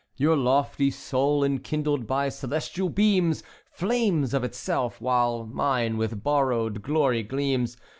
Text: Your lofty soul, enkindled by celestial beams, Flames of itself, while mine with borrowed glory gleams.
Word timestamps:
Your 0.17 0.35
lofty 0.35 0.89
soul, 0.89 1.43
enkindled 1.43 2.07
by 2.07 2.29
celestial 2.29 2.89
beams, 2.89 3.43
Flames 3.71 4.33
of 4.33 4.43
itself, 4.43 4.99
while 4.99 5.45
mine 5.45 5.95
with 5.95 6.23
borrowed 6.23 6.81
glory 6.81 7.21
gleams. 7.21 7.77